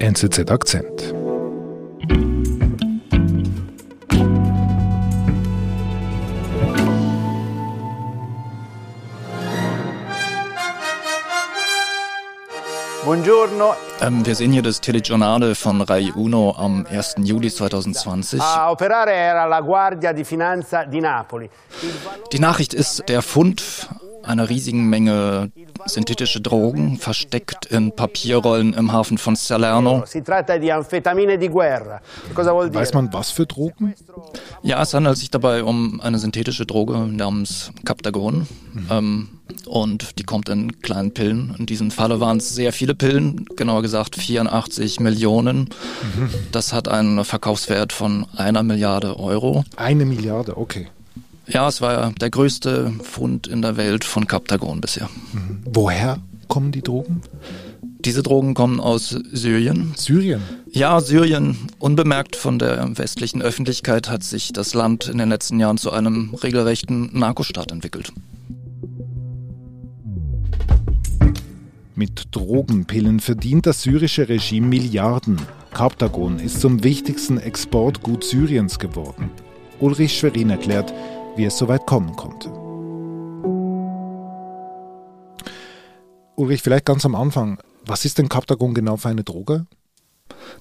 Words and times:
NZZ 0.00 0.48
Akzent. 0.48 1.12
Buongiorno. 13.04 13.74
Ähm, 14.00 14.24
wir 14.24 14.36
sehen 14.36 14.52
hier 14.52 14.62
das 14.62 14.80
Telegiornale 14.80 15.56
von 15.56 15.80
Rai 15.80 16.12
Uno 16.14 16.54
am 16.56 16.86
1. 16.88 17.16
Juli 17.24 17.50
2020. 17.50 18.40
A 18.40 18.70
operare 18.70 19.12
era 19.12 19.46
la 19.46 19.60
Guardia 19.60 20.12
di 20.12 20.22
Finanza 20.22 20.84
di 20.84 21.00
Napoli. 21.00 21.50
Die 22.30 22.38
Nachricht 22.38 22.72
ist 22.72 23.08
der 23.08 23.22
Fund 23.22 23.88
einer 24.28 24.48
riesigen 24.48 24.88
Menge 24.88 25.50
synthetische 25.86 26.40
Drogen 26.40 26.98
versteckt 26.98 27.66
in 27.66 27.92
Papierrollen 27.94 28.74
im 28.74 28.92
Hafen 28.92 29.18
von 29.18 29.36
Salerno. 29.36 30.04
Weiß 32.74 32.94
man, 32.94 33.12
was 33.12 33.30
für 33.30 33.46
Drogen? 33.46 33.94
Ja, 34.62 34.82
es 34.82 34.94
handelt 34.94 35.16
sich 35.16 35.30
dabei 35.30 35.64
um 35.64 36.00
eine 36.00 36.18
synthetische 36.18 36.66
Droge 36.66 36.98
namens 36.98 37.72
Captagon. 37.84 38.46
Ähm, 38.90 39.28
und 39.66 40.18
die 40.18 40.24
kommt 40.24 40.48
in 40.48 40.80
kleinen 40.82 41.12
Pillen. 41.12 41.54
In 41.58 41.66
diesem 41.66 41.90
Falle 41.90 42.20
waren 42.20 42.38
es 42.38 42.54
sehr 42.54 42.72
viele 42.72 42.94
Pillen, 42.94 43.46
genauer 43.56 43.82
gesagt 43.82 44.16
84 44.16 45.00
Millionen. 45.00 45.70
Das 46.52 46.72
hat 46.72 46.88
einen 46.88 47.24
Verkaufswert 47.24 47.92
von 47.92 48.26
einer 48.36 48.62
Milliarde 48.62 49.18
Euro. 49.18 49.64
Eine 49.76 50.04
Milliarde, 50.04 50.56
okay. 50.58 50.88
Ja, 51.48 51.66
es 51.66 51.80
war 51.80 52.12
der 52.12 52.30
größte 52.30 52.92
Fund 53.02 53.46
in 53.46 53.62
der 53.62 53.76
Welt 53.76 54.04
von 54.04 54.26
Captagon 54.26 54.80
bisher. 54.80 55.08
Woher 55.64 56.18
kommen 56.46 56.72
die 56.72 56.82
Drogen? 56.82 57.22
Diese 58.00 58.22
Drogen 58.22 58.54
kommen 58.54 58.80
aus 58.80 59.08
Syrien. 59.32 59.94
Syrien. 59.96 60.42
Ja, 60.70 61.00
Syrien, 61.00 61.56
unbemerkt 61.78 62.36
von 62.36 62.58
der 62.58 62.96
westlichen 62.96 63.42
Öffentlichkeit, 63.42 64.08
hat 64.08 64.22
sich 64.22 64.52
das 64.52 64.74
Land 64.74 65.08
in 65.08 65.18
den 65.18 65.30
letzten 65.30 65.58
Jahren 65.58 65.78
zu 65.78 65.90
einem 65.90 66.34
regelrechten 66.34 67.18
Narkostaat 67.18 67.72
entwickelt. 67.72 68.12
Mit 71.94 72.28
Drogenpillen 72.30 73.18
verdient 73.18 73.66
das 73.66 73.82
syrische 73.82 74.28
Regime 74.28 74.68
Milliarden. 74.68 75.40
Kaptagon 75.72 76.38
ist 76.38 76.60
zum 76.60 76.84
wichtigsten 76.84 77.38
Exportgut 77.38 78.22
Syriens 78.22 78.78
geworden. 78.78 79.30
Ulrich 79.80 80.16
Schwerin 80.16 80.50
erklärt, 80.50 80.92
wie 81.38 81.44
es 81.44 81.56
so 81.56 81.68
weit 81.68 81.86
kommen 81.86 82.16
konnte. 82.16 82.50
Ulrich, 86.34 86.62
vielleicht 86.62 86.84
ganz 86.84 87.06
am 87.06 87.14
Anfang. 87.14 87.58
Was 87.86 88.04
ist 88.04 88.18
denn 88.18 88.28
Kaptagon 88.28 88.74
genau 88.74 88.96
für 88.96 89.08
eine 89.08 89.24
Droge? 89.24 89.66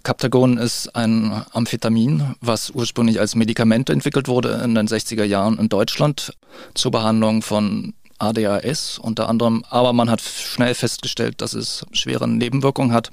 Captagon 0.03 0.57
ist 0.57 0.95
ein 0.95 1.43
Amphetamin, 1.51 2.35
was 2.41 2.69
ursprünglich 2.69 3.19
als 3.19 3.35
Medikament 3.35 3.89
entwickelt 3.89 4.27
wurde 4.27 4.61
in 4.63 4.75
den 4.75 4.87
60er 4.87 5.23
Jahren 5.23 5.57
in 5.57 5.67
Deutschland 5.67 6.33
zur 6.73 6.91
Behandlung 6.91 7.41
von 7.41 7.93
ADHS 8.19 8.99
unter 8.99 9.29
anderem. 9.29 9.63
Aber 9.69 9.93
man 9.93 10.09
hat 10.09 10.21
schnell 10.21 10.73
festgestellt, 10.75 11.41
dass 11.41 11.53
es 11.53 11.85
schwere 11.91 12.27
Nebenwirkungen 12.27 12.93
hat. 12.93 13.11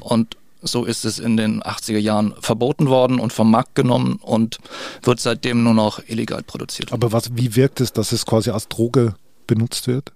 Und 0.00 0.36
so 0.66 0.84
ist 0.84 1.04
es 1.04 1.18
in 1.18 1.36
den 1.36 1.62
80er 1.62 1.98
Jahren 1.98 2.34
verboten 2.40 2.88
worden 2.88 3.18
und 3.18 3.32
vom 3.32 3.50
Markt 3.50 3.74
genommen 3.74 4.18
und 4.22 4.58
wird 5.02 5.20
seitdem 5.20 5.62
nur 5.62 5.74
noch 5.74 6.00
illegal 6.06 6.42
produziert. 6.42 6.92
Aber 6.92 7.12
was, 7.12 7.36
wie 7.36 7.56
wirkt 7.56 7.80
es, 7.80 7.92
dass 7.92 8.12
es 8.12 8.26
quasi 8.26 8.50
als 8.50 8.68
Droge 8.68 9.14
benutzt 9.46 9.86
wird? 9.86 10.12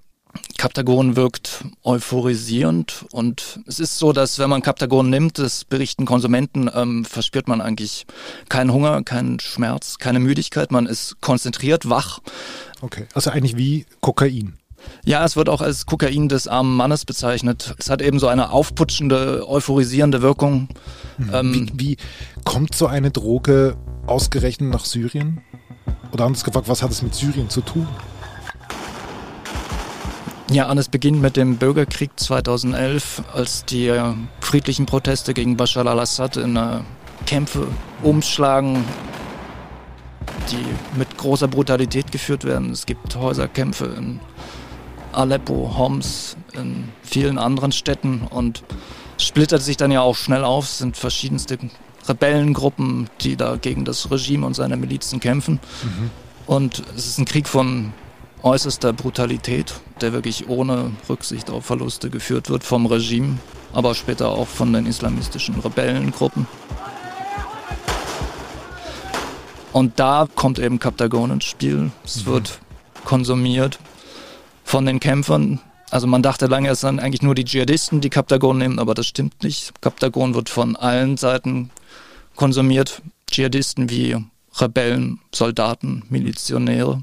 Captagon 0.58 1.16
wirkt 1.16 1.64
euphorisierend 1.82 3.04
und 3.10 3.60
es 3.66 3.80
ist 3.80 3.98
so, 3.98 4.12
dass 4.12 4.38
wenn 4.38 4.50
man 4.50 4.62
Captagon 4.62 5.10
nimmt, 5.10 5.38
das 5.38 5.64
berichten 5.64 6.04
Konsumenten, 6.04 6.70
ähm, 6.72 7.04
verspürt 7.04 7.48
man 7.48 7.60
eigentlich 7.60 8.06
keinen 8.48 8.72
Hunger, 8.72 9.02
keinen 9.02 9.40
Schmerz, 9.40 9.98
keine 9.98 10.20
Müdigkeit, 10.20 10.70
man 10.70 10.86
ist 10.86 11.20
konzentriert, 11.20 11.88
wach. 11.88 12.20
Okay, 12.80 13.06
also 13.14 13.30
eigentlich 13.30 13.56
wie 13.56 13.86
Kokain. 14.00 14.54
Ja, 15.04 15.24
es 15.24 15.36
wird 15.36 15.48
auch 15.48 15.60
als 15.60 15.86
Kokain 15.86 16.28
des 16.28 16.48
armen 16.48 16.76
Mannes 16.76 17.04
bezeichnet. 17.04 17.74
Es 17.78 17.90
hat 17.90 18.02
eben 18.02 18.18
so 18.18 18.28
eine 18.28 18.50
aufputschende, 18.50 19.48
euphorisierende 19.48 20.22
Wirkung. 20.22 20.68
Ähm, 21.32 21.70
Wie, 21.74 21.90
wie 21.90 21.96
kommt 22.44 22.74
so 22.74 22.86
eine 22.86 23.10
Droge 23.10 23.76
ausgerechnet 24.06 24.70
nach 24.70 24.84
Syrien? 24.84 25.42
Oder 26.12 26.24
anders 26.24 26.44
gefragt, 26.44 26.68
was 26.68 26.82
hat 26.82 26.90
es 26.90 27.02
mit 27.02 27.14
Syrien 27.14 27.48
zu 27.48 27.60
tun? 27.60 27.86
Ja, 30.50 30.66
alles 30.66 30.88
beginnt 30.88 31.22
mit 31.22 31.36
dem 31.36 31.58
Bürgerkrieg 31.58 32.10
2011, 32.16 33.22
als 33.32 33.64
die 33.64 33.86
äh, 33.86 34.14
friedlichen 34.40 34.84
Proteste 34.84 35.32
gegen 35.32 35.56
Bashar 35.56 35.86
al-Assad 35.86 36.38
in 36.38 36.56
äh, 36.56 36.80
Kämpfe 37.24 37.68
umschlagen, 38.02 38.84
die 40.50 40.98
mit 40.98 41.16
großer 41.16 41.46
Brutalität 41.46 42.10
geführt 42.10 42.44
werden. 42.44 42.70
Es 42.72 42.84
gibt 42.84 43.14
Häuserkämpfe 43.14 43.94
in 43.96 44.18
Aleppo, 45.12 45.74
Homs, 45.76 46.36
in 46.52 46.88
vielen 47.02 47.38
anderen 47.38 47.72
Städten 47.72 48.22
und 48.30 48.62
splittert 49.18 49.62
sich 49.62 49.76
dann 49.76 49.90
ja 49.90 50.00
auch 50.00 50.16
schnell 50.16 50.44
auf. 50.44 50.64
Es 50.64 50.78
sind 50.78 50.96
verschiedenste 50.96 51.58
Rebellengruppen, 52.08 53.08
die 53.20 53.36
da 53.36 53.56
gegen 53.56 53.84
das 53.84 54.10
Regime 54.10 54.46
und 54.46 54.54
seine 54.54 54.76
Milizen 54.76 55.20
kämpfen. 55.20 55.60
Und 56.46 56.82
es 56.96 57.06
ist 57.06 57.18
ein 57.18 57.24
Krieg 57.24 57.48
von 57.48 57.92
äußerster 58.42 58.92
Brutalität, 58.92 59.74
der 60.00 60.12
wirklich 60.12 60.48
ohne 60.48 60.92
Rücksicht 61.08 61.50
auf 61.50 61.66
Verluste 61.66 62.10
geführt 62.10 62.48
wird 62.48 62.64
vom 62.64 62.86
Regime, 62.86 63.38
aber 63.72 63.94
später 63.94 64.30
auch 64.30 64.48
von 64.48 64.72
den 64.72 64.86
islamistischen 64.86 65.58
Rebellengruppen. 65.60 66.46
Und 69.72 70.00
da 70.00 70.26
kommt 70.34 70.58
eben 70.58 70.80
Captagon 70.80 71.30
ins 71.30 71.44
Spiel. 71.44 71.92
Es 72.04 72.26
wird 72.26 72.58
konsumiert 73.04 73.78
von 74.70 74.86
den 74.86 75.00
Kämpfern. 75.00 75.58
Also 75.90 76.06
man 76.06 76.22
dachte 76.22 76.46
lange, 76.46 76.68
es 76.70 76.82
sind 76.82 77.00
eigentlich 77.00 77.22
nur 77.22 77.34
die 77.34 77.44
Dschihadisten, 77.44 78.00
die 78.00 78.08
Captagon 78.08 78.56
nehmen, 78.56 78.78
aber 78.78 78.94
das 78.94 79.06
stimmt 79.06 79.42
nicht. 79.42 79.72
Captagon 79.80 80.34
wird 80.34 80.48
von 80.48 80.76
allen 80.76 81.16
Seiten 81.16 81.70
konsumiert. 82.36 83.02
Dschihadisten 83.28 83.90
wie 83.90 84.16
Rebellen, 84.58 85.18
Soldaten, 85.34 86.04
Milizionäre. 86.08 87.02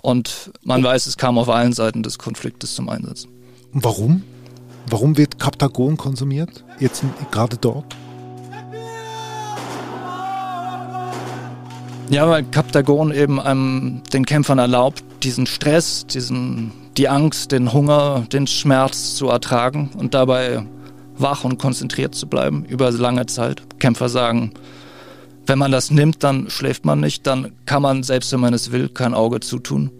Und 0.00 0.50
man 0.64 0.82
weiß, 0.82 1.06
es 1.06 1.16
kam 1.16 1.38
auf 1.38 1.48
allen 1.48 1.72
Seiten 1.72 2.02
des 2.02 2.18
Konfliktes 2.18 2.74
zum 2.74 2.88
Einsatz. 2.88 3.28
Und 3.72 3.84
warum? 3.84 4.24
Warum 4.88 5.16
wird 5.16 5.38
Kaptagon 5.38 5.96
konsumiert? 5.96 6.64
Jetzt 6.80 7.04
gerade 7.30 7.56
dort? 7.56 7.94
Ja, 12.10 12.28
weil 12.28 12.42
Captagon 12.42 13.12
eben 13.12 13.38
einem, 13.38 14.02
den 14.12 14.26
Kämpfern 14.26 14.58
erlaubt, 14.58 15.04
diesen 15.22 15.46
Stress, 15.46 16.06
diesen, 16.06 16.72
die 16.96 17.08
Angst, 17.08 17.52
den 17.52 17.72
Hunger, 17.72 18.26
den 18.32 18.46
Schmerz 18.46 19.14
zu 19.14 19.28
ertragen 19.28 19.90
und 19.96 20.14
dabei 20.14 20.64
wach 21.16 21.44
und 21.44 21.58
konzentriert 21.58 22.14
zu 22.14 22.26
bleiben 22.26 22.64
über 22.64 22.90
lange 22.90 23.26
Zeit. 23.26 23.62
Kämpfer 23.78 24.08
sagen, 24.08 24.52
wenn 25.46 25.58
man 25.58 25.72
das 25.72 25.90
nimmt, 25.90 26.22
dann 26.22 26.48
schläft 26.50 26.84
man 26.84 27.00
nicht, 27.00 27.26
dann 27.26 27.52
kann 27.66 27.82
man, 27.82 28.02
selbst 28.02 28.32
wenn 28.32 28.40
man 28.40 28.54
es 28.54 28.72
will, 28.72 28.88
kein 28.88 29.14
Auge 29.14 29.40
zutun. 29.40 29.90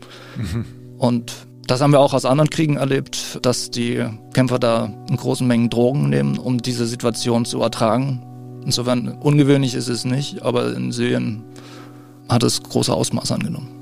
Und 0.98 1.32
das 1.66 1.80
haben 1.80 1.92
wir 1.92 2.00
auch 2.00 2.14
aus 2.14 2.24
anderen 2.24 2.50
Kriegen 2.50 2.76
erlebt, 2.76 3.38
dass 3.42 3.70
die 3.70 4.04
Kämpfer 4.32 4.58
da 4.58 4.92
in 5.08 5.16
großen 5.16 5.46
Mengen 5.46 5.70
Drogen 5.70 6.08
nehmen, 6.08 6.38
um 6.38 6.60
diese 6.60 6.86
Situation 6.86 7.44
zu 7.44 7.60
ertragen. 7.62 8.22
Insofern 8.64 9.08
ungewöhnlich 9.08 9.74
ist 9.74 9.88
es 9.88 10.04
nicht, 10.04 10.42
aber 10.42 10.74
in 10.74 10.92
Syrien 10.92 11.42
hat 12.28 12.42
es 12.42 12.62
große 12.62 12.92
Ausmaße 12.92 13.34
angenommen. 13.34 13.79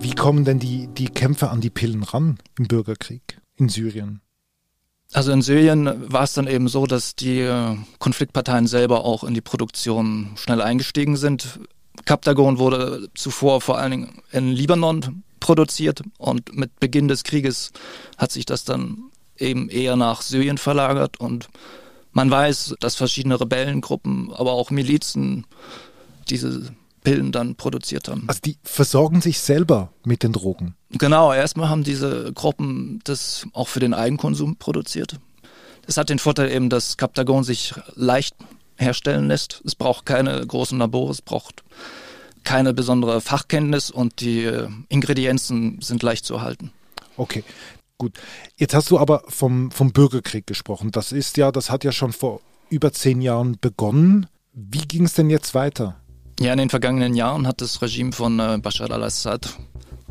Wie 0.00 0.14
kommen 0.14 0.44
denn 0.44 0.58
die, 0.58 0.86
die 0.86 1.08
Kämpfer 1.08 1.50
an 1.50 1.60
die 1.60 1.70
Pillen 1.70 2.02
ran 2.04 2.38
im 2.56 2.68
Bürgerkrieg 2.68 3.40
in 3.56 3.68
Syrien? 3.68 4.20
Also 5.12 5.32
in 5.32 5.42
Syrien 5.42 6.12
war 6.12 6.22
es 6.22 6.34
dann 6.34 6.46
eben 6.46 6.68
so, 6.68 6.86
dass 6.86 7.16
die 7.16 7.40
äh, 7.40 7.76
Konfliktparteien 7.98 8.66
selber 8.66 9.04
auch 9.04 9.24
in 9.24 9.34
die 9.34 9.40
Produktion 9.40 10.32
schnell 10.36 10.60
eingestiegen 10.60 11.16
sind. 11.16 11.60
Captagon 12.04 12.58
wurde 12.58 13.08
zuvor 13.14 13.60
vor 13.60 13.78
allen 13.78 13.90
Dingen 13.90 14.22
in 14.30 14.52
Libanon 14.52 15.24
produziert 15.40 16.02
und 16.18 16.54
mit 16.56 16.78
Beginn 16.78 17.08
des 17.08 17.24
Krieges 17.24 17.72
hat 18.18 18.32
sich 18.32 18.46
das 18.46 18.64
dann 18.64 19.04
eben 19.36 19.68
eher 19.68 19.96
nach 19.96 20.22
Syrien 20.22 20.58
verlagert 20.58 21.18
und 21.18 21.48
man 22.12 22.30
weiß, 22.30 22.76
dass 22.80 22.96
verschiedene 22.96 23.40
Rebellengruppen, 23.40 24.32
aber 24.32 24.52
auch 24.52 24.70
Milizen 24.70 25.46
diese 26.28 26.74
Pillen 27.08 27.32
dann 27.32 27.54
produziert 27.54 28.08
haben. 28.08 28.24
Also 28.26 28.40
die 28.44 28.58
versorgen 28.62 29.20
sich 29.20 29.40
selber 29.40 29.92
mit 30.04 30.22
den 30.22 30.32
Drogen. 30.32 30.74
Genau, 30.90 31.32
erstmal 31.32 31.68
haben 31.68 31.84
diese 31.84 32.32
Gruppen 32.32 33.00
das 33.04 33.46
auch 33.52 33.68
für 33.68 33.80
den 33.80 33.94
Eigenkonsum 33.94 34.56
produziert. 34.56 35.18
Das 35.86 35.96
hat 35.96 36.10
den 36.10 36.18
Vorteil 36.18 36.50
eben, 36.50 36.68
dass 36.68 36.96
Captagon 36.96 37.44
sich 37.44 37.74
leicht 37.94 38.36
herstellen 38.76 39.28
lässt. 39.28 39.62
Es 39.64 39.74
braucht 39.74 40.06
keine 40.06 40.46
großen 40.46 40.78
Labore, 40.78 41.12
es 41.12 41.22
braucht 41.22 41.64
keine 42.44 42.74
besondere 42.74 43.20
Fachkenntnis 43.20 43.90
und 43.90 44.20
die 44.20 44.44
äh, 44.44 44.68
Ingredienzen 44.88 45.80
sind 45.80 46.02
leicht 46.02 46.24
zu 46.24 46.34
erhalten. 46.34 46.72
Okay. 47.16 47.42
Gut. 47.98 48.12
Jetzt 48.56 48.74
hast 48.74 48.90
du 48.90 48.98
aber 48.98 49.22
vom, 49.26 49.70
vom 49.70 49.92
Bürgerkrieg 49.92 50.46
gesprochen. 50.46 50.92
Das 50.92 51.10
ist 51.10 51.36
ja, 51.36 51.50
das 51.50 51.70
hat 51.70 51.84
ja 51.84 51.90
schon 51.90 52.12
vor 52.12 52.40
über 52.70 52.92
zehn 52.92 53.20
Jahren 53.20 53.56
begonnen. 53.60 54.26
Wie 54.52 54.86
ging 54.86 55.04
es 55.04 55.14
denn 55.14 55.30
jetzt 55.30 55.54
weiter? 55.54 55.96
Ja, 56.40 56.52
in 56.52 56.58
den 56.58 56.70
vergangenen 56.70 57.14
Jahren 57.14 57.46
hat 57.48 57.60
das 57.60 57.82
Regime 57.82 58.12
von 58.12 58.38
äh, 58.38 58.58
Bashar 58.62 58.90
al-Assad 58.90 59.58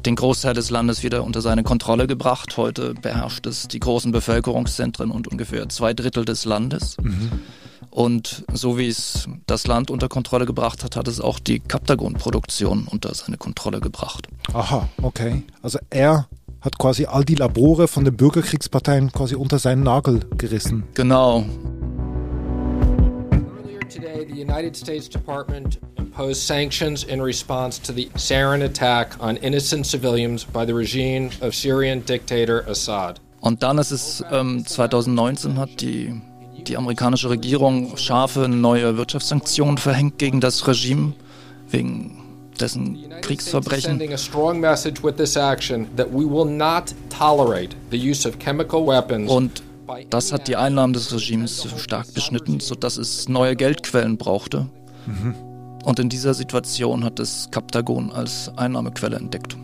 den 0.06 0.15
Großteil 0.15 0.53
des 0.53 0.69
Landes 0.69 1.01
wieder 1.03 1.24
unter 1.24 1.41
seine 1.41 1.63
Kontrolle 1.63 2.06
gebracht. 2.06 2.57
Heute 2.57 2.94
beherrscht 2.94 3.45
es 3.45 3.68
die 3.68 3.79
großen 3.79 4.12
Bevölkerungszentren 4.12 5.09
und 5.09 5.27
ungefähr 5.27 5.68
zwei 5.69 5.94
Drittel 5.94 6.25
des 6.25 6.45
Landes. 6.45 6.97
Mhm. 7.01 7.31
Und 7.89 8.44
so 8.53 8.77
wie 8.77 8.88
es 8.88 9.27
das 9.47 9.68
Land 9.68 9.89
unter 9.89 10.09
Kontrolle 10.09 10.45
gebracht 10.45 10.83
hat, 10.83 10.95
hat 10.95 11.07
es 11.07 11.19
auch 11.19 11.39
die 11.39 11.59
Kaptagon-Produktion 11.59 12.88
unter 12.89 13.13
seine 13.15 13.38
Kontrolle 13.38 13.80
gebracht. 13.80 14.27
Aha, 14.53 14.88
okay. 15.01 15.44
Also 15.62 15.80
er 15.89 16.27
hat 16.62 16.77
quasi 16.77 17.06
all 17.06 17.23
die 17.23 17.35
Labore 17.35 17.88
von 17.88 18.03
den 18.06 18.15
Bürgerkriegsparteien 18.15 19.12
quasi 19.13 19.35
unter 19.35 19.59
seinen 19.59 19.83
Nagel 19.83 20.19
gerissen. 20.38 20.83
Genau. 20.94 21.45
Today, 23.89 24.27
the 24.27 24.41
United 24.44 24.75
States 24.75 25.09
Department 25.09 25.80
imposed 26.17 26.41
sanctions 26.41 27.03
in 27.03 27.21
response 27.21 27.77
to 27.77 27.93
the 27.93 28.09
sarin 28.15 28.63
attack 28.63 29.15
on 29.19 29.37
innocent 29.37 29.85
civilians 29.85 30.43
by 30.43 30.65
the 30.65 30.73
regime 30.73 31.29
of 31.41 31.53
Syrian 31.53 32.01
dictator 32.01 32.67
Assad. 32.67 33.19
Und 33.39 33.61
dann 33.61 33.77
ist 33.77 33.91
es 33.91 34.23
ähm, 34.31 34.65
2019 34.65 35.59
hat 35.59 35.79
die 35.79 36.19
die 36.67 36.75
amerikanische 36.75 37.29
Regierung 37.29 37.95
scharfe 37.95 38.49
neue 38.49 38.97
Wirtschaftssanktionen 38.97 39.77
verhängt 39.77 40.17
gegen 40.17 40.41
das 40.41 40.67
Regime 40.67 41.13
wegen 41.69 42.17
dessen 42.59 42.97
Kriegsverbrechen. 43.21 44.01
Und 49.27 49.63
das 50.09 50.33
hat 50.33 50.47
die 50.47 50.55
Einnahmen 50.57 50.93
des 50.93 51.13
Regimes 51.13 51.67
stark 51.77 52.13
beschnitten, 52.13 52.59
sodass 52.59 52.97
es 52.97 53.29
neue 53.29 53.55
Geldquellen 53.55 54.17
brauchte. 54.17 54.67
Mhm. 55.05 55.35
Und 55.87 55.99
in 55.99 56.09
dieser 56.09 56.33
Situation 56.33 57.05
hat 57.05 57.17
es 57.17 57.47
Kaptagon 57.49 58.11
als 58.11 58.51
Einnahmequelle 58.57 59.15
entdeckt. 59.15 59.55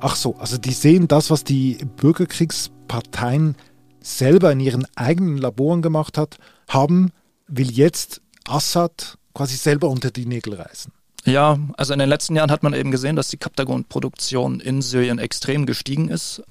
Ach 0.00 0.16
so, 0.16 0.34
also 0.36 0.56
die 0.56 0.72
sehen 0.72 1.08
das, 1.08 1.28
was 1.28 1.44
die 1.44 1.76
Bürgerkriegsparteien 1.98 3.56
selber 4.00 4.50
in 4.52 4.60
ihren 4.60 4.86
eigenen 4.96 5.36
Laboren 5.36 5.82
gemacht 5.82 6.16
hat, 6.16 6.38
haben, 6.68 7.12
will 7.48 7.70
jetzt 7.70 8.22
Assad 8.48 9.18
quasi 9.34 9.56
selber 9.56 9.90
unter 9.90 10.10
die 10.10 10.24
Nägel 10.24 10.54
reißen. 10.54 10.90
Ja, 11.26 11.58
also 11.76 11.92
in 11.92 11.98
den 11.98 12.08
letzten 12.08 12.34
Jahren 12.34 12.50
hat 12.50 12.62
man 12.62 12.72
eben 12.72 12.90
gesehen, 12.90 13.16
dass 13.16 13.28
die 13.28 13.36
Kaptagon-Produktion 13.36 14.58
in 14.58 14.80
Syrien 14.80 15.18
extrem 15.18 15.66
gestiegen 15.66 16.08
ist. 16.08 16.42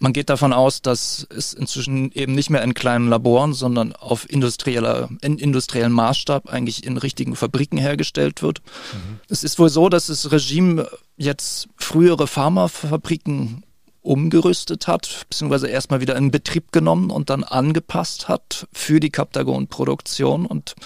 Man 0.00 0.12
geht 0.12 0.30
davon 0.30 0.52
aus, 0.52 0.80
dass 0.80 1.26
es 1.30 1.52
inzwischen 1.52 2.12
eben 2.12 2.34
nicht 2.34 2.50
mehr 2.50 2.62
in 2.62 2.74
kleinen 2.74 3.08
Laboren, 3.08 3.52
sondern 3.52 3.92
auf 3.94 4.30
industrieller, 4.30 5.08
in 5.22 5.38
industriellem 5.38 5.92
Maßstab 5.92 6.48
eigentlich 6.48 6.84
in 6.84 6.96
richtigen 6.96 7.34
Fabriken 7.34 7.78
hergestellt 7.78 8.42
wird. 8.42 8.62
Mhm. 8.92 9.20
Es 9.28 9.42
ist 9.42 9.58
wohl 9.58 9.68
so, 9.68 9.88
dass 9.88 10.06
das 10.06 10.30
Regime 10.30 10.88
jetzt 11.16 11.68
frühere 11.76 12.26
Pharmafabriken 12.26 13.64
umgerüstet 14.02 14.86
hat, 14.86 15.26
beziehungsweise 15.28 15.68
erstmal 15.68 16.00
wieder 16.00 16.16
in 16.16 16.30
Betrieb 16.30 16.72
genommen 16.72 17.10
und 17.10 17.28
dann 17.28 17.44
angepasst 17.44 18.28
hat 18.28 18.66
für 18.72 19.00
die 19.00 19.10
Kaptagon-Produktion. 19.10 20.46
Und 20.46 20.76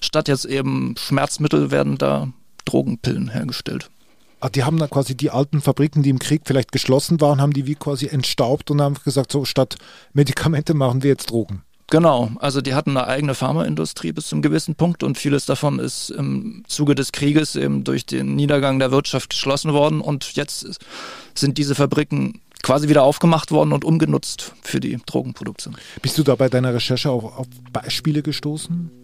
statt 0.00 0.28
jetzt 0.28 0.46
eben 0.46 0.94
Schmerzmittel 0.96 1.70
werden 1.70 1.98
da 1.98 2.28
Drogenpillen 2.64 3.28
hergestellt. 3.28 3.90
Ah, 4.40 4.48
die 4.48 4.64
haben 4.64 4.78
dann 4.78 4.88
quasi 4.88 5.14
die 5.14 5.30
alten 5.30 5.60
Fabriken, 5.60 6.02
die 6.02 6.10
im 6.10 6.18
Krieg 6.18 6.42
vielleicht 6.46 6.72
geschlossen 6.72 7.20
waren, 7.20 7.42
haben 7.42 7.52
die 7.52 7.66
wie 7.66 7.74
quasi 7.74 8.06
entstaubt 8.06 8.70
und 8.70 8.80
haben 8.80 8.96
gesagt, 9.04 9.32
so 9.32 9.44
statt 9.44 9.76
Medikamente 10.14 10.72
machen 10.72 11.02
wir 11.02 11.10
jetzt 11.10 11.30
Drogen. 11.30 11.62
Genau, 11.90 12.30
also 12.38 12.60
die 12.60 12.74
hatten 12.74 12.96
eine 12.96 13.06
eigene 13.08 13.34
Pharmaindustrie 13.34 14.12
bis 14.12 14.28
zum 14.28 14.42
gewissen 14.42 14.76
Punkt 14.76 15.02
und 15.02 15.18
vieles 15.18 15.44
davon 15.44 15.80
ist 15.80 16.10
im 16.10 16.62
Zuge 16.68 16.94
des 16.94 17.10
Krieges 17.10 17.56
eben 17.56 17.82
durch 17.82 18.06
den 18.06 18.36
Niedergang 18.36 18.78
der 18.78 18.92
Wirtschaft 18.92 19.30
geschlossen 19.30 19.72
worden 19.72 20.00
und 20.00 20.36
jetzt 20.36 20.80
sind 21.34 21.58
diese 21.58 21.74
Fabriken 21.74 22.40
quasi 22.62 22.88
wieder 22.88 23.02
aufgemacht 23.02 23.50
worden 23.50 23.72
und 23.72 23.84
umgenutzt 23.84 24.52
für 24.62 24.78
die 24.78 24.98
Drogenproduktion. 25.04 25.76
Bist 26.00 26.16
du 26.16 26.22
da 26.22 26.36
bei 26.36 26.48
deiner 26.48 26.72
Recherche 26.72 27.10
auch 27.10 27.36
auf 27.36 27.46
Beispiele 27.72 28.22
gestoßen? 28.22 28.99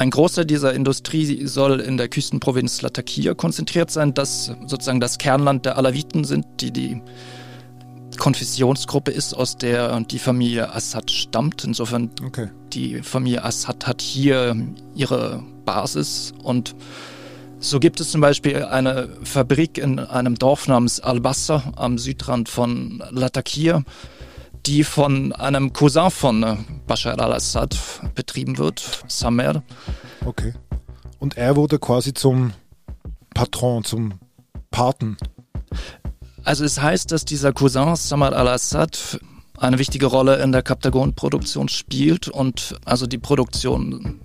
Ein 0.00 0.08
Großteil 0.08 0.46
dieser 0.46 0.72
Industrie 0.72 1.46
soll 1.46 1.78
in 1.78 1.98
der 1.98 2.08
Küstenprovinz 2.08 2.80
Latakia 2.80 3.34
konzentriert 3.34 3.90
sein, 3.90 4.14
das 4.14 4.50
sozusagen 4.66 4.98
das 4.98 5.18
Kernland 5.18 5.66
der 5.66 5.76
Alawiten 5.76 6.24
sind, 6.24 6.46
die 6.60 6.70
die 6.70 7.02
Konfessionsgruppe 8.16 9.10
ist, 9.10 9.34
aus 9.34 9.58
der 9.58 10.00
die 10.00 10.18
Familie 10.18 10.72
Assad 10.72 11.10
stammt. 11.10 11.64
Insofern 11.64 12.08
okay. 12.24 12.48
die 12.72 13.02
Familie 13.02 13.44
Assad 13.44 13.86
hat 13.86 14.00
hier 14.00 14.56
ihre 14.94 15.42
Basis 15.66 16.32
und 16.42 16.74
so 17.58 17.78
gibt 17.78 18.00
es 18.00 18.10
zum 18.10 18.22
Beispiel 18.22 18.64
eine 18.64 19.10
Fabrik 19.22 19.76
in 19.76 19.98
einem 19.98 20.36
Dorf 20.36 20.66
namens 20.66 21.00
Al-Bassa 21.00 21.74
am 21.76 21.98
Südrand 21.98 22.48
von 22.48 23.04
Latakia, 23.10 23.84
die 24.66 24.84
von 24.84 25.32
einem 25.32 25.72
Cousin 25.72 26.10
von 26.10 26.42
äh, 26.42 26.56
Bashar 26.86 27.18
al-Assad 27.18 27.78
betrieben 28.14 28.58
wird, 28.58 29.04
Samer. 29.08 29.62
Okay. 30.24 30.54
Und 31.18 31.36
er 31.36 31.56
wurde 31.56 31.78
quasi 31.78 32.14
zum 32.14 32.52
Patron, 33.34 33.84
zum 33.84 34.14
Paten. 34.70 35.16
Also 36.44 36.64
es 36.64 36.80
heißt, 36.80 37.12
dass 37.12 37.24
dieser 37.24 37.52
Cousin 37.52 37.96
Samar 37.96 38.32
al-Assad 38.32 39.20
eine 39.58 39.78
wichtige 39.78 40.06
Rolle 40.06 40.42
in 40.42 40.52
der 40.52 40.62
Kaptagon-Produktion 40.62 41.68
spielt 41.68 42.28
und 42.28 42.76
also 42.84 43.06
die 43.06 43.18
Produktion 43.18 44.20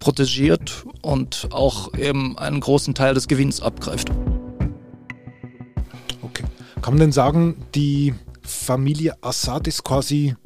protegiert 0.00 0.84
und 1.02 1.48
auch 1.52 1.94
eben 1.94 2.36
einen 2.36 2.58
großen 2.58 2.94
Teil 2.94 3.14
des 3.14 3.28
Gewinns 3.28 3.62
abgreift. 3.62 4.10
Okay. 6.22 6.42
Kann 6.82 6.94
man 6.94 7.00
denn 7.00 7.12
sagen, 7.12 7.64
die 7.76 8.14
Familie 8.42 9.16
Assad 9.22 9.66
ist 9.66 9.84
quasi 9.84 10.36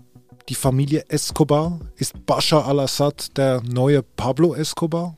die 0.48 0.54
Familie 0.54 1.04
Escobar? 1.08 1.80
Ist 1.96 2.26
Bashar 2.26 2.66
al-Assad 2.66 3.36
der 3.36 3.62
neue 3.62 4.02
Pablo 4.02 4.54
Escobar? 4.54 5.16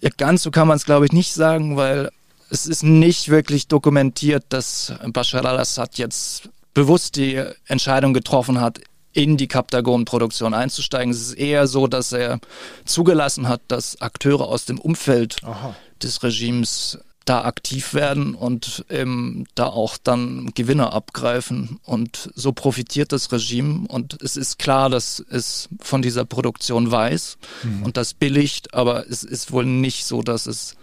Ja, 0.00 0.10
ganz 0.16 0.42
so 0.42 0.50
kann 0.50 0.68
man 0.68 0.76
es, 0.76 0.84
glaube 0.84 1.06
ich, 1.06 1.12
nicht 1.12 1.34
sagen, 1.34 1.76
weil 1.76 2.10
es 2.48 2.66
ist 2.66 2.82
nicht 2.82 3.28
wirklich 3.28 3.68
dokumentiert, 3.68 4.44
dass 4.48 4.94
Bashar 5.12 5.44
al-Assad 5.44 5.98
jetzt 5.98 6.48
bewusst 6.72 7.16
die 7.16 7.42
Entscheidung 7.66 8.14
getroffen 8.14 8.60
hat, 8.60 8.80
in 9.12 9.36
die 9.36 9.48
Kaptagon-Produktion 9.48 10.54
einzusteigen. 10.54 11.12
Es 11.12 11.20
ist 11.20 11.34
eher 11.34 11.66
so, 11.66 11.86
dass 11.86 12.12
er 12.12 12.38
zugelassen 12.84 13.48
hat, 13.48 13.60
dass 13.68 14.00
Akteure 14.00 14.46
aus 14.48 14.66
dem 14.66 14.78
Umfeld 14.78 15.42
Aha. 15.42 15.74
des 16.02 16.22
Regimes 16.22 16.98
da 17.24 17.44
aktiv 17.44 17.94
werden 17.94 18.34
und 18.34 18.84
ähm, 18.88 19.46
da 19.54 19.66
auch 19.66 19.98
dann 19.98 20.50
Gewinne 20.54 20.92
abgreifen. 20.92 21.78
Und 21.84 22.30
so 22.34 22.52
profitiert 22.52 23.12
das 23.12 23.30
Regime. 23.30 23.86
Und 23.88 24.20
es 24.22 24.36
ist 24.36 24.58
klar, 24.58 24.90
dass 24.90 25.24
es 25.30 25.68
von 25.80 26.02
dieser 26.02 26.24
Produktion 26.24 26.90
weiß 26.90 27.38
mhm. 27.62 27.82
und 27.82 27.96
das 27.96 28.14
billigt, 28.14 28.74
aber 28.74 29.08
es 29.08 29.22
ist 29.22 29.52
wohl 29.52 29.66
nicht 29.66 30.06
so, 30.06 30.22
dass 30.22 30.46
es 30.46 30.76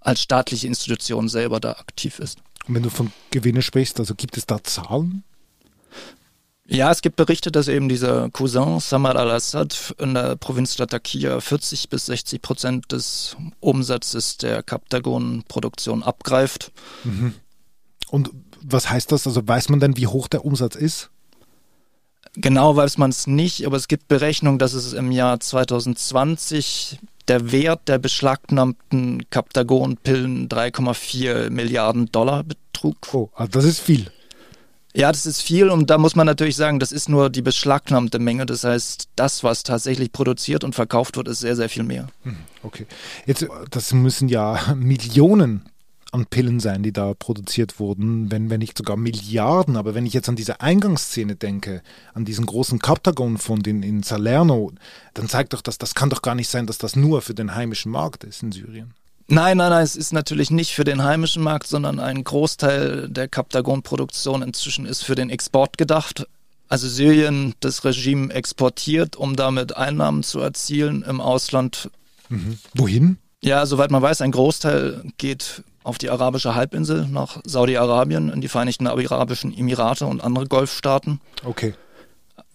als 0.00 0.22
staatliche 0.22 0.66
Institution 0.66 1.28
selber 1.28 1.60
da 1.60 1.72
aktiv 1.72 2.18
ist. 2.18 2.38
Und 2.66 2.74
wenn 2.74 2.82
du 2.82 2.90
von 2.90 3.12
Gewinne 3.30 3.62
sprichst, 3.62 4.00
also 4.00 4.14
gibt 4.14 4.36
es 4.36 4.46
da 4.46 4.62
Zahlen? 4.62 5.24
Ja, 6.68 6.90
es 6.90 7.00
gibt 7.00 7.16
Berichte, 7.16 7.52
dass 7.52 7.68
eben 7.68 7.88
dieser 7.88 8.28
Cousin 8.30 8.80
Samar 8.80 9.16
al-Assad 9.16 9.94
in 9.98 10.14
der 10.14 10.36
Provinz 10.36 10.76
Latakia 10.78 11.40
40 11.40 11.88
bis 11.88 12.06
60 12.06 12.42
Prozent 12.42 12.92
des 12.92 13.36
Umsatzes 13.60 14.36
der 14.36 14.62
Kaptagon-Produktion 14.62 16.02
abgreift. 16.02 16.72
Mhm. 17.04 17.34
Und 18.08 18.30
was 18.62 18.90
heißt 18.90 19.12
das? 19.12 19.26
Also 19.26 19.46
weiß 19.46 19.68
man 19.68 19.78
denn, 19.78 19.96
wie 19.96 20.08
hoch 20.08 20.26
der 20.26 20.44
Umsatz 20.44 20.74
ist? 20.74 21.10
Genau 22.34 22.76
weiß 22.76 22.98
man 22.98 23.10
es 23.10 23.26
nicht, 23.26 23.64
aber 23.64 23.76
es 23.76 23.88
gibt 23.88 24.08
Berechnungen, 24.08 24.58
dass 24.58 24.74
es 24.74 24.92
im 24.92 25.10
Jahr 25.12 25.38
2020 25.40 26.98
der 27.28 27.50
Wert 27.52 27.88
der 27.88 27.98
beschlagnahmten 27.98 29.28
Kaptagon-Pillen 29.30 30.48
3,4 30.48 31.50
Milliarden 31.50 32.10
Dollar 32.12 32.42
betrug. 32.44 32.96
Oh, 33.12 33.30
also 33.34 33.50
das 33.52 33.64
ist 33.64 33.80
viel. 33.80 34.10
Ja, 34.96 35.12
das 35.12 35.26
ist 35.26 35.42
viel 35.42 35.68
und 35.68 35.90
da 35.90 35.98
muss 35.98 36.16
man 36.16 36.24
natürlich 36.24 36.56
sagen, 36.56 36.78
das 36.78 36.90
ist 36.90 37.10
nur 37.10 37.28
die 37.28 37.42
beschlagnahmte 37.42 38.18
Menge. 38.18 38.46
Das 38.46 38.64
heißt, 38.64 39.10
das, 39.14 39.44
was 39.44 39.62
tatsächlich 39.62 40.10
produziert 40.10 40.64
und 40.64 40.74
verkauft 40.74 41.18
wird, 41.18 41.28
ist 41.28 41.40
sehr, 41.40 41.54
sehr 41.54 41.68
viel 41.68 41.82
mehr. 41.82 42.08
Hm, 42.22 42.36
okay. 42.62 42.86
Jetzt, 43.26 43.46
das 43.70 43.92
müssen 43.92 44.28
ja 44.28 44.58
Millionen 44.74 45.68
an 46.12 46.24
Pillen 46.24 46.60
sein, 46.60 46.82
die 46.82 46.92
da 46.92 47.12
produziert 47.12 47.78
wurden, 47.78 48.30
wenn, 48.30 48.48
wenn 48.48 48.60
nicht 48.60 48.78
sogar 48.78 48.96
Milliarden. 48.96 49.76
Aber 49.76 49.94
wenn 49.94 50.06
ich 50.06 50.14
jetzt 50.14 50.30
an 50.30 50.36
diese 50.36 50.62
Eingangsszene 50.62 51.36
denke, 51.36 51.82
an 52.14 52.24
diesen 52.24 52.46
großen 52.46 52.78
Kaptagon-Fund 52.78 53.66
in, 53.66 53.82
in 53.82 54.02
Salerno, 54.02 54.72
dann 55.12 55.28
zeigt 55.28 55.52
doch 55.52 55.60
das, 55.60 55.76
das 55.76 55.94
kann 55.94 56.08
doch 56.08 56.22
gar 56.22 56.34
nicht 56.34 56.48
sein, 56.48 56.66
dass 56.66 56.78
das 56.78 56.96
nur 56.96 57.20
für 57.20 57.34
den 57.34 57.54
heimischen 57.54 57.92
Markt 57.92 58.24
ist 58.24 58.42
in 58.42 58.50
Syrien. 58.50 58.94
Nein, 59.28 59.56
nein, 59.56 59.70
nein, 59.70 59.82
es 59.82 59.96
ist 59.96 60.12
natürlich 60.12 60.50
nicht 60.50 60.72
für 60.72 60.84
den 60.84 61.02
heimischen 61.02 61.42
Markt, 61.42 61.66
sondern 61.66 61.98
ein 61.98 62.22
Großteil 62.22 63.08
der 63.08 63.26
Captagon-Produktion 63.26 64.42
inzwischen 64.42 64.86
ist 64.86 65.02
für 65.04 65.16
den 65.16 65.30
Export 65.30 65.78
gedacht. 65.78 66.26
Also 66.68 66.88
Syrien 66.88 67.54
das 67.60 67.84
Regime 67.84 68.32
exportiert, 68.32 69.16
um 69.16 69.36
damit 69.36 69.76
Einnahmen 69.76 70.22
zu 70.22 70.40
erzielen 70.40 71.02
im 71.02 71.20
Ausland. 71.20 71.90
Mhm. 72.28 72.58
Wohin? 72.74 73.18
Ja, 73.42 73.66
soweit 73.66 73.90
man 73.90 74.02
weiß, 74.02 74.20
ein 74.22 74.32
Großteil 74.32 75.02
geht 75.18 75.62
auf 75.82 75.98
die 75.98 76.10
arabische 76.10 76.54
Halbinsel 76.54 77.06
nach 77.06 77.40
Saudi-Arabien, 77.44 78.30
in 78.30 78.40
die 78.40 78.48
Vereinigten 78.48 78.86
Arabischen 78.86 79.56
Emirate 79.56 80.06
und 80.06 80.22
andere 80.22 80.46
Golfstaaten. 80.46 81.20
Okay. 81.44 81.74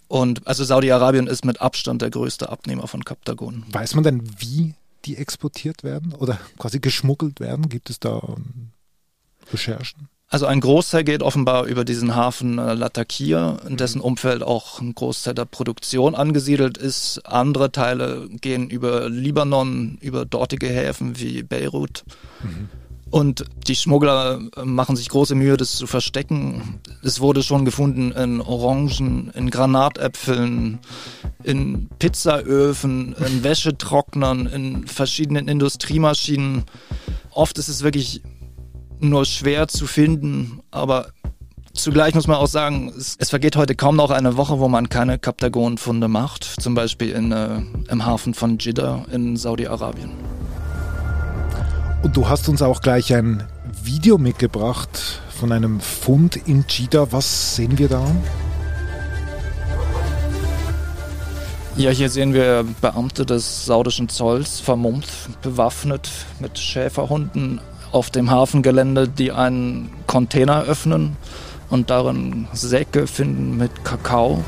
Und 0.10 0.46
also 0.46 0.66
Saudi-Arabien 0.66 1.28
ist 1.28 1.46
mit 1.46 1.62
Abstand 1.62 2.02
der 2.02 2.10
größte 2.10 2.50
Abnehmer 2.50 2.88
von 2.88 3.06
Kaptagon. 3.06 3.64
Weiß 3.72 3.96
man 3.96 4.04
denn, 4.04 4.22
wie 4.40 4.74
die 5.06 5.18
exportiert 5.18 5.84
werden 5.84 6.14
oder 6.14 6.40
quasi 6.58 6.80
geschmuggelt 6.80 7.40
werden? 7.40 7.70
Gibt 7.70 7.90
es 7.90 8.00
da 8.00 8.22
ähm, 8.28 8.72
Recherchen? 9.52 10.10
Also 10.32 10.46
ein 10.46 10.62
Großteil 10.62 11.04
geht 11.04 11.24
offenbar 11.24 11.66
über 11.66 11.84
diesen 11.84 12.16
Hafen 12.16 12.58
äh, 12.58 12.74
Latakia, 12.74 13.58
in 13.68 13.76
dessen 13.76 13.98
mhm. 13.98 14.06
Umfeld 14.06 14.44
auch 14.44 14.80
ein 14.80 14.96
Großteil 14.96 15.34
der 15.34 15.44
Produktion 15.44 16.16
angesiedelt 16.16 16.78
ist. 16.78 17.20
Andere 17.26 17.74
Teile 17.74 18.30
gehen 18.30 18.70
über 18.70 19.10
Libanon, 19.10 19.98
über 20.00 20.24
dortige 20.24 20.70
Häfen 20.70 21.20
wie 21.20 21.44
Beirut. 21.44 22.06
Mhm. 22.44 22.70
Und 23.10 23.44
die 23.68 23.76
Schmuggler 23.76 24.40
äh, 24.56 24.64
machen 24.64 24.96
sich 24.96 25.10
große 25.10 25.36
Mühe, 25.36 25.58
das 25.58 25.74
zu 25.74 25.86
verstecken. 25.86 26.80
Es 27.04 27.20
wurde 27.20 27.44
schon 27.44 27.66
gefunden 27.66 28.14
in 28.14 28.40
Orangen, 28.40 29.32
in 29.36 29.50
Granatäpfeln, 29.50 30.80
in 31.44 31.90
Pizzaöfen, 32.00 33.16
in 33.26 33.44
Wäschetrocknern, 33.44 34.48
in 34.48 34.88
verschiedenen 34.88 35.48
Industriemaschinen. 35.48 36.64
Oft 37.32 37.58
ist 37.58 37.68
es 37.68 37.84
wirklich 37.84 38.22
nur 39.00 39.26
schwer 39.26 39.68
zu 39.68 39.88
finden, 39.88 40.62
aber 40.72 41.08
Zugleich 41.74 42.14
muss 42.16 42.28
man 42.28 42.36
auch 42.36 42.48
sagen, 42.48 42.92
es, 42.98 43.16
es, 43.18 43.30
vergeht 43.30 43.56
heute 43.56 43.76
kaum 43.76 43.96
noch 43.96 44.12
eine 44.12 44.36
Woche, 44.36 44.60
wo 44.60 44.68
man 44.68 44.90
keine 44.90 45.18
Kaptagon-Funde 45.18 46.10
macht, 46.10 46.44
zum 46.44 46.76
Beispiel 46.76 47.12
in, 47.12 47.32
äh, 47.32 47.62
im 47.90 48.06
Hafen 48.06 48.34
von 48.34 48.58
Jeddah 48.60 49.06
in 49.12 49.38
Saudi-Arabien. 49.38 50.12
Und 52.04 52.18
du 52.18 52.28
hast 52.28 52.50
uns 52.50 52.62
auch 52.62 52.82
gleich 52.82 53.14
ein 53.14 53.48
Video 53.84 54.18
mitgebracht 54.18 55.22
von 55.30 55.54
einem 55.54 55.80
Fund 55.80 56.36
in 56.36 56.66
Jeddah. 56.68 57.08
Was 57.12 57.56
sehen 57.56 57.78
wir 57.78 57.88
da? 57.88 58.06
Ja, 61.78 61.90
hier 61.90 62.10
sehen 62.10 62.34
wir 62.34 62.66
Beamte 62.82 63.26
des 63.26 63.66
saudischen 63.66 64.10
Zolls 64.10 64.60
vermummt, 64.60 65.08
bewaffnet 65.42 66.10
mit 66.40 66.60
Schäferhunden 66.60 67.62
auf 67.94 68.10
dem 68.10 68.30
Hafengelände, 68.30 69.08
die 69.08 69.32
einen 69.32 69.90
Container 70.06 70.64
öffnen 70.64 71.16
und 71.70 71.90
darin 71.90 72.48
Säcke 72.54 73.08
finden 73.08 73.58
mit 73.58 73.86
Kakao. 73.86 74.44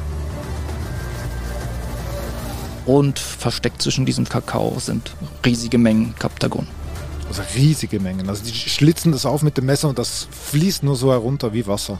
Und 2.85 3.19
versteckt 3.19 3.81
zwischen 3.81 4.05
diesem 4.05 4.27
Kakao 4.27 4.75
sind 4.79 5.15
riesige 5.45 5.77
Mengen 5.77 6.15
Kaptagon. 6.19 6.67
Also 7.29 7.41
riesige 7.55 8.01
Mengen. 8.01 8.27
Also 8.27 8.43
die 8.43 8.53
schlitzen 8.53 9.13
das 9.13 9.25
auf 9.25 9.41
mit 9.41 9.57
dem 9.57 9.65
Messer 9.65 9.87
und 9.87 9.97
das 9.97 10.27
fließt 10.51 10.83
nur 10.83 10.97
so 10.97 11.11
herunter 11.11 11.53
wie 11.53 11.65
Wasser. 11.65 11.99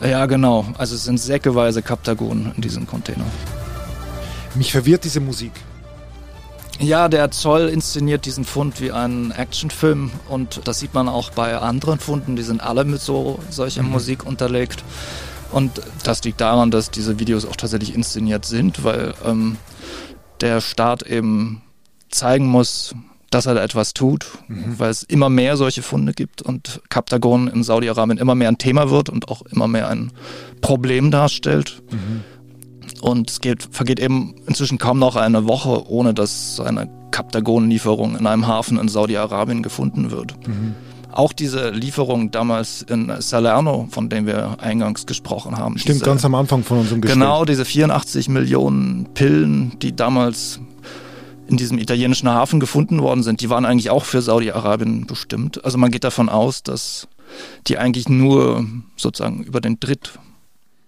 Ja, 0.00 0.24
genau. 0.24 0.64
Also 0.78 0.94
es 0.94 1.04
sind 1.04 1.20
säckeweise 1.20 1.82
Kaptagon 1.82 2.52
in 2.56 2.62
diesem 2.62 2.86
Container. 2.86 3.26
Mich 4.54 4.72
verwirrt 4.72 5.04
diese 5.04 5.20
Musik. 5.20 5.52
Ja, 6.78 7.08
der 7.08 7.30
Zoll 7.30 7.68
inszeniert 7.68 8.26
diesen 8.26 8.44
Fund 8.44 8.80
wie 8.80 8.92
einen 8.92 9.30
Actionfilm 9.30 10.10
und 10.28 10.62
das 10.64 10.80
sieht 10.80 10.94
man 10.94 11.08
auch 11.08 11.30
bei 11.30 11.56
anderen 11.56 11.98
Funden, 12.00 12.34
die 12.34 12.42
sind 12.42 12.60
alle 12.60 12.84
mit 12.84 13.00
so 13.00 13.38
solcher 13.50 13.82
mhm. 13.82 13.90
Musik 13.90 14.26
unterlegt. 14.26 14.82
Und 15.52 15.82
das 16.02 16.24
liegt 16.24 16.40
daran, 16.40 16.70
dass 16.70 16.90
diese 16.90 17.20
Videos 17.20 17.44
auch 17.44 17.56
tatsächlich 17.56 17.94
inszeniert 17.94 18.46
sind, 18.46 18.84
weil 18.84 19.14
ähm, 19.24 19.58
der 20.40 20.60
Staat 20.60 21.02
eben 21.02 21.62
zeigen 22.08 22.46
muss, 22.46 22.94
dass 23.30 23.46
er 23.46 23.54
da 23.54 23.62
etwas 23.62 23.94
tut, 23.94 24.26
mhm. 24.48 24.78
weil 24.78 24.90
es 24.90 25.02
immer 25.02 25.28
mehr 25.28 25.56
solche 25.56 25.82
Funde 25.82 26.12
gibt 26.12 26.42
und 26.42 26.82
Kaptagon 26.88 27.48
in 27.48 27.62
Saudi-Arabien 27.62 28.18
immer 28.18 28.34
mehr 28.34 28.48
ein 28.48 28.58
Thema 28.58 28.90
wird 28.90 29.08
und 29.08 29.28
auch 29.28 29.42
immer 29.42 29.68
mehr 29.68 29.88
ein 29.88 30.12
Problem 30.60 31.10
darstellt. 31.10 31.82
Mhm. 31.90 32.24
Und 33.02 33.30
es 33.30 33.40
geht, 33.40 33.68
vergeht 33.72 33.98
eben 33.98 34.36
inzwischen 34.46 34.78
kaum 34.78 35.00
noch 35.00 35.16
eine 35.16 35.48
Woche, 35.48 35.90
ohne 35.90 36.14
dass 36.14 36.60
eine 36.60 36.88
Kaptagon-Lieferung 37.10 38.16
in 38.16 38.28
einem 38.28 38.46
Hafen 38.46 38.78
in 38.78 38.86
Saudi-Arabien 38.86 39.64
gefunden 39.64 40.12
wird. 40.12 40.36
Mhm. 40.46 40.76
Auch 41.10 41.32
diese 41.32 41.70
Lieferung 41.70 42.30
damals 42.30 42.82
in 42.82 43.12
Salerno, 43.18 43.88
von 43.90 44.08
dem 44.08 44.26
wir 44.26 44.56
eingangs 44.60 45.04
gesprochen 45.04 45.58
haben. 45.58 45.78
Stimmt, 45.78 45.96
diese, 45.96 46.04
ganz 46.04 46.24
am 46.24 46.36
Anfang 46.36 46.62
von 46.62 46.78
unserem 46.78 47.00
Gespräch. 47.00 47.18
Genau, 47.18 47.44
diese 47.44 47.64
84 47.64 48.28
Millionen 48.28 49.08
Pillen, 49.14 49.78
die 49.80 49.96
damals 49.96 50.60
in 51.48 51.56
diesem 51.56 51.78
italienischen 51.78 52.28
Hafen 52.28 52.60
gefunden 52.60 53.02
worden 53.02 53.24
sind, 53.24 53.40
die 53.40 53.50
waren 53.50 53.66
eigentlich 53.66 53.90
auch 53.90 54.04
für 54.04 54.22
Saudi-Arabien 54.22 55.06
bestimmt. 55.06 55.64
Also 55.64 55.76
man 55.76 55.90
geht 55.90 56.04
davon 56.04 56.28
aus, 56.28 56.62
dass 56.62 57.08
die 57.66 57.78
eigentlich 57.78 58.08
nur 58.08 58.64
sozusagen 58.96 59.42
über 59.42 59.60
den 59.60 59.80
Dritt 59.80 60.12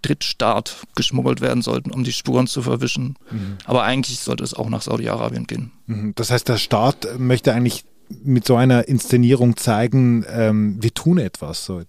Drittstaat 0.04 0.76
geschmuggelt 0.94 1.40
werden 1.40 1.62
sollten, 1.62 1.90
um 1.90 2.04
die 2.04 2.12
Spuren 2.12 2.46
zu 2.46 2.62
verwischen. 2.62 3.16
Mhm. 3.30 3.56
Aber 3.64 3.84
eigentlich 3.84 4.20
sollte 4.20 4.44
es 4.44 4.54
auch 4.54 4.68
nach 4.68 4.82
Saudi-Arabien 4.82 5.46
gehen. 5.46 5.72
Mhm. 5.86 6.12
Das 6.14 6.30
heißt, 6.30 6.48
der 6.48 6.58
Staat 6.58 7.18
möchte 7.18 7.52
eigentlich 7.52 7.84
mit 8.22 8.46
so 8.46 8.56
einer 8.56 8.86
Inszenierung 8.88 9.56
zeigen, 9.56 10.24
ähm, 10.28 10.76
wir 10.80 10.92
tun 10.92 11.18
etwas. 11.18 11.64
So. 11.64 11.82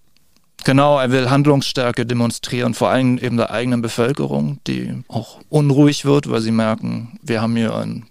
Genau, 0.64 0.98
er 1.00 1.12
will 1.12 1.30
Handlungsstärke 1.30 2.06
demonstrieren, 2.06 2.74
vor 2.74 2.90
allem 2.90 3.18
eben 3.18 3.38
der 3.38 3.52
eigenen 3.52 3.82
Bevölkerung, 3.82 4.60
die 4.66 5.04
auch 5.08 5.40
unruhig 5.50 6.06
wird, 6.06 6.30
weil 6.30 6.42
sie 6.42 6.52
merken, 6.52 7.20
wir 7.22 7.42
haben 7.42 7.56
hier 7.56 7.76
ein 7.76 8.08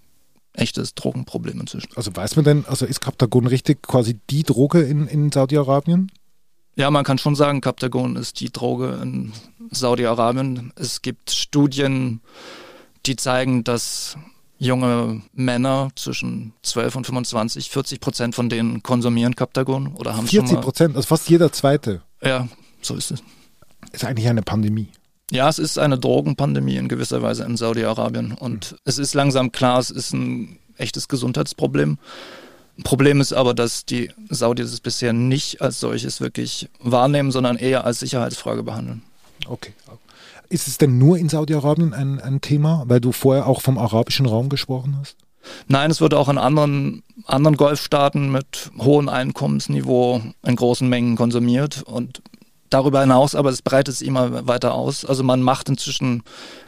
echtes 0.53 0.95
Drogenproblem 0.95 1.59
inzwischen. 1.59 1.89
Also 1.95 2.15
weiß 2.15 2.35
man 2.35 2.45
denn, 2.45 2.65
also 2.67 2.85
ist 2.85 3.01
Kaptagon 3.01 3.47
richtig 3.47 3.81
quasi 3.83 4.19
die 4.29 4.43
Droge 4.43 4.81
in, 4.81 5.07
in 5.07 5.31
Saudi-Arabien? 5.31 6.11
Ja, 6.75 6.91
man 6.91 7.05
kann 7.05 7.17
schon 7.17 7.35
sagen, 7.35 7.61
Captagon 7.61 8.17
ist 8.17 8.39
die 8.41 8.51
Droge 8.51 8.99
in 9.01 9.31
Saudi-Arabien. 9.71 10.73
Es 10.75 11.01
gibt 11.01 11.31
Studien, 11.31 12.19
die 13.05 13.15
zeigen, 13.15 13.63
dass 13.63 14.17
junge 14.57 15.21
Männer 15.33 15.89
zwischen 15.95 16.53
12 16.63 16.95
und 16.95 17.05
25, 17.05 17.69
40 17.69 17.99
Prozent 17.99 18.35
von 18.35 18.49
denen 18.49 18.83
konsumieren 18.83 19.35
Captagon 19.35 19.95
oder 19.95 20.15
haben 20.17 20.27
40 20.27 20.61
Prozent, 20.61 20.95
also 20.95 21.07
fast 21.07 21.29
jeder 21.29 21.51
zweite. 21.51 22.01
Ja, 22.21 22.47
so 22.81 22.95
ist 22.95 23.11
es. 23.11 23.23
Ist 23.91 24.05
eigentlich 24.05 24.27
eine 24.27 24.41
Pandemie. 24.41 24.89
Ja, 25.31 25.49
es 25.49 25.59
ist 25.59 25.79
eine 25.79 25.97
Drogenpandemie 25.97 26.77
in 26.77 26.87
gewisser 26.87 27.21
Weise 27.21 27.43
in 27.43 27.57
Saudi-Arabien 27.57 28.33
und 28.33 28.73
mhm. 28.73 28.77
es 28.85 28.97
ist 28.97 29.13
langsam 29.13 29.51
klar, 29.51 29.79
es 29.79 29.89
ist 29.89 30.13
ein 30.13 30.59
echtes 30.77 31.07
Gesundheitsproblem. 31.07 31.97
Problem 32.83 33.21
ist 33.21 33.33
aber, 33.33 33.53
dass 33.53 33.85
die 33.85 34.11
Saudis 34.29 34.73
es 34.73 34.81
bisher 34.81 35.13
nicht 35.13 35.61
als 35.61 35.79
solches 35.79 36.19
wirklich 36.19 36.69
wahrnehmen, 36.79 37.31
sondern 37.31 37.55
eher 37.55 37.85
als 37.85 37.99
Sicherheitsfrage 37.99 38.63
behandeln. 38.63 39.01
Okay. 39.47 39.73
Ist 40.49 40.67
es 40.67 40.77
denn 40.77 40.97
nur 40.97 41.17
in 41.17 41.29
Saudi-Arabien 41.29 41.93
ein, 41.93 42.19
ein 42.19 42.41
Thema, 42.41 42.83
weil 42.87 42.99
du 42.99 43.11
vorher 43.11 43.47
auch 43.47 43.61
vom 43.61 43.77
arabischen 43.77 44.25
Raum 44.25 44.49
gesprochen 44.49 44.97
hast? 44.99 45.15
Nein, 45.67 45.91
es 45.91 46.01
wird 46.01 46.13
auch 46.13 46.29
in 46.29 46.37
anderen, 46.37 47.03
anderen 47.25 47.57
Golfstaaten 47.57 48.31
mit 48.31 48.71
hohem 48.77 49.09
Einkommensniveau 49.09 50.21
in 50.43 50.55
großen 50.55 50.87
Mengen 50.87 51.15
konsumiert. 51.15 51.83
Und 51.83 52.21
darüber 52.69 53.01
hinaus, 53.01 53.35
aber 53.35 53.49
es 53.49 53.61
breitet 53.61 53.95
sich 53.95 54.07
immer 54.07 54.47
weiter 54.47 54.73
aus. 54.73 55.05
Also 55.05 55.23
man 55.23 55.41
macht 55.41 55.69
inzwischen 55.69 56.23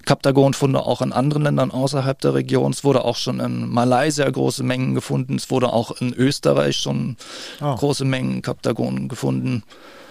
Kaptagon-Funde 0.06 0.82
auch 0.86 1.02
in 1.02 1.12
anderen 1.12 1.44
Ländern 1.44 1.72
außerhalb 1.72 2.20
der 2.22 2.34
Region. 2.34 2.72
Es 2.72 2.84
wurde 2.84 3.04
auch 3.04 3.18
schon 3.18 3.40
in 3.40 3.68
Malaysia 3.70 4.30
große 4.30 4.64
Mengen 4.64 4.96
gefunden. 4.96 5.36
Es 5.36 5.50
wurde 5.50 5.74
auch 5.74 6.00
in 6.00 6.14
Österreich 6.14 6.78
schon 6.78 7.18
oh. 7.62 7.76
große 7.76 8.06
Mengen 8.06 8.42
Kaptagon 8.42 9.08
gefunden. 9.08 9.64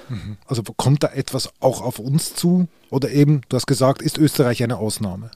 Mhm. 0.09 0.37
Also 0.47 0.63
kommt 0.63 1.03
da 1.03 1.09
etwas 1.09 1.51
auch 1.61 1.81
auf 1.81 1.99
uns 1.99 2.35
zu? 2.35 2.69
Oder 2.91 3.11
eben, 3.11 3.43
du 3.49 3.57
hast 3.57 3.67
gesagt, 3.67 4.03
ist 4.03 4.19
Österreich 4.19 4.63
eine 4.63 4.79
Ausnahme? 4.79 5.31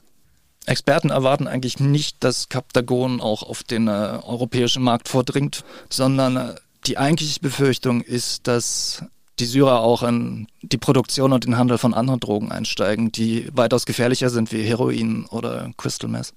Experten 0.65 1.09
erwarten 1.09 1.47
eigentlich 1.47 1.79
nicht, 1.79 2.23
dass 2.23 2.49
Kaptagon 2.49 3.19
auch 3.19 3.43
auf 3.43 3.63
den 3.63 3.87
äh, 3.87 3.91
europäischen 3.91 4.83
Markt 4.83 5.09
vordringt, 5.09 5.63
sondern 5.89 6.37
äh, 6.37 6.55
die 6.85 6.97
eigentliche 6.97 7.39
Befürchtung 7.39 8.01
ist, 8.01 8.47
dass 8.47 9.03
die 9.41 9.45
Syrer 9.45 9.81
auch 9.81 10.03
in 10.03 10.47
die 10.61 10.77
Produktion 10.77 11.33
und 11.33 11.45
den 11.45 11.57
Handel 11.57 11.77
von 11.77 11.93
anderen 11.93 12.19
Drogen 12.19 12.51
einsteigen, 12.51 13.11
die 13.11 13.49
weitaus 13.53 13.85
gefährlicher 13.85 14.29
sind 14.29 14.51
wie 14.51 14.63
Heroin 14.63 15.25
oder 15.25 15.71
Crystal 15.77 16.09
Meth. 16.09 16.33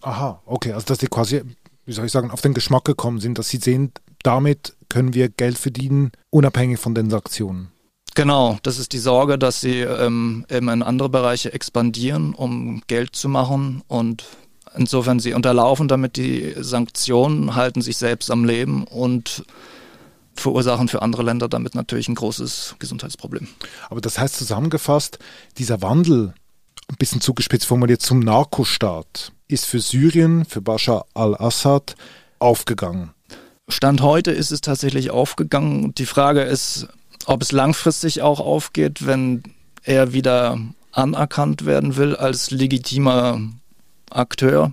Aha, 0.00 0.40
okay, 0.46 0.72
also 0.72 0.86
dass 0.86 0.98
die 0.98 1.08
quasi, 1.08 1.42
wie 1.84 1.92
soll 1.92 2.06
ich 2.06 2.12
sagen, 2.12 2.30
auf 2.30 2.40
den 2.40 2.54
Geschmack 2.54 2.84
gekommen 2.84 3.20
sind, 3.20 3.38
dass 3.38 3.48
sie 3.48 3.58
sehen, 3.58 3.92
damit 4.22 4.74
können 4.88 5.14
wir 5.14 5.28
Geld 5.28 5.58
verdienen, 5.58 6.12
unabhängig 6.30 6.78
von 6.78 6.94
den 6.94 7.10
Sanktionen. 7.10 7.72
Genau, 8.14 8.58
das 8.62 8.78
ist 8.78 8.92
die 8.92 8.98
Sorge, 8.98 9.38
dass 9.38 9.60
sie 9.60 9.80
ähm, 9.80 10.46
eben 10.48 10.68
in 10.70 10.82
andere 10.82 11.10
Bereiche 11.10 11.52
expandieren, 11.52 12.34
um 12.34 12.82
Geld 12.86 13.14
zu 13.14 13.28
machen 13.28 13.82
und 13.88 14.24
Insofern, 14.76 15.20
sie 15.20 15.32
unterlaufen 15.32 15.88
damit 15.88 16.16
die 16.16 16.54
Sanktionen, 16.58 17.54
halten 17.54 17.80
sich 17.80 17.96
selbst 17.96 18.30
am 18.30 18.44
Leben 18.44 18.84
und 18.84 19.44
verursachen 20.40 20.88
für 20.88 21.02
andere 21.02 21.22
Länder 21.22 21.48
damit 21.48 21.74
natürlich 21.74 22.08
ein 22.08 22.14
großes 22.14 22.76
Gesundheitsproblem. 22.78 23.48
Aber 23.88 24.00
das 24.00 24.18
heißt 24.18 24.36
zusammengefasst, 24.36 25.18
dieser 25.58 25.82
Wandel, 25.82 26.34
ein 26.88 26.96
bisschen 26.98 27.20
zugespitzt 27.20 27.66
formuliert, 27.66 28.02
zum 28.02 28.20
Narkostaat 28.20 29.32
ist 29.48 29.66
für 29.66 29.80
Syrien, 29.80 30.44
für 30.44 30.60
Bashar 30.60 31.06
al-Assad 31.14 31.96
aufgegangen. 32.38 33.10
Stand 33.68 34.00
heute 34.00 34.30
ist 34.30 34.52
es 34.52 34.60
tatsächlich 34.60 35.10
aufgegangen. 35.10 35.94
Die 35.94 36.06
Frage 36.06 36.42
ist, 36.42 36.86
ob 37.26 37.42
es 37.42 37.50
langfristig 37.50 38.22
auch 38.22 38.38
aufgeht, 38.38 39.06
wenn 39.06 39.42
er 39.82 40.12
wieder 40.12 40.58
anerkannt 40.92 41.66
werden 41.66 41.96
will 41.96 42.14
als 42.14 42.50
legitimer 42.50 43.40
Akteur 44.10 44.72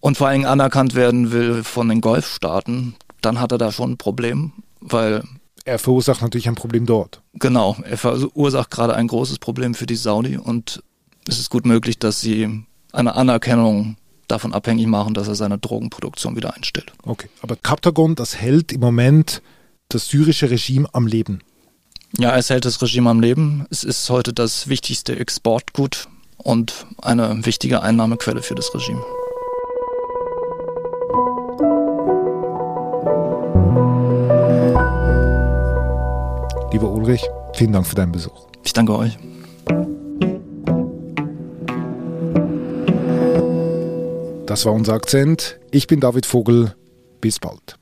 und 0.00 0.18
vor 0.18 0.28
allem 0.28 0.44
anerkannt 0.44 0.94
werden 0.94 1.32
will 1.32 1.64
von 1.64 1.88
den 1.88 2.00
Golfstaaten, 2.00 2.94
dann 3.20 3.40
hat 3.40 3.52
er 3.52 3.58
da 3.58 3.72
schon 3.72 3.92
ein 3.92 3.96
Problem, 3.98 4.52
weil 4.80 5.22
er 5.64 5.78
verursacht 5.78 6.22
natürlich 6.22 6.48
ein 6.48 6.54
Problem 6.54 6.86
dort. 6.86 7.20
Genau, 7.34 7.76
er 7.82 7.98
verursacht 7.98 8.70
gerade 8.70 8.94
ein 8.94 9.06
großes 9.06 9.38
Problem 9.38 9.74
für 9.74 9.86
die 9.86 9.96
Saudi 9.96 10.36
und 10.36 10.82
es 11.26 11.38
ist 11.38 11.50
gut 11.50 11.66
möglich, 11.66 11.98
dass 11.98 12.20
sie 12.20 12.64
eine 12.92 13.14
Anerkennung 13.14 13.96
davon 14.28 14.52
abhängig 14.52 14.86
machen, 14.86 15.14
dass 15.14 15.28
er 15.28 15.34
seine 15.34 15.58
Drogenproduktion 15.58 16.36
wieder 16.36 16.54
einstellt. 16.54 16.92
Okay, 17.02 17.28
aber 17.42 17.56
Kaptagon, 17.56 18.14
das 18.14 18.36
hält 18.36 18.72
im 18.72 18.80
Moment 18.80 19.42
das 19.88 20.08
syrische 20.08 20.50
Regime 20.50 20.88
am 20.92 21.06
Leben. 21.06 21.40
Ja, 22.16 22.36
es 22.36 22.48
hält 22.50 22.64
das 22.64 22.80
Regime 22.80 23.10
am 23.10 23.20
Leben. 23.20 23.66
Es 23.70 23.84
ist 23.84 24.08
heute 24.08 24.32
das 24.32 24.68
wichtigste 24.68 25.18
Exportgut 25.18 26.08
und 26.38 26.86
eine 27.02 27.44
wichtige 27.44 27.82
Einnahmequelle 27.82 28.42
für 28.42 28.54
das 28.54 28.74
Regime. 28.74 29.02
Lieber 36.78 36.92
Ulrich, 36.92 37.28
vielen 37.54 37.72
Dank 37.72 37.88
für 37.88 37.96
deinen 37.96 38.12
Besuch. 38.12 38.46
Ich 38.62 38.72
danke 38.72 38.96
euch. 38.96 39.18
Das 44.46 44.64
war 44.64 44.72
unser 44.72 44.92
Akzent. 44.92 45.58
Ich 45.72 45.88
bin 45.88 45.98
David 45.98 46.24
Vogel. 46.24 46.76
Bis 47.20 47.40
bald. 47.40 47.77